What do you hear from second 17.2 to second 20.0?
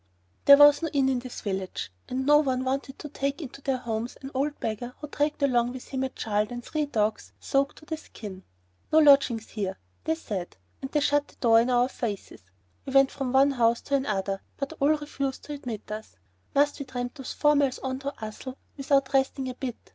four miles on to Ussel without resting a bit?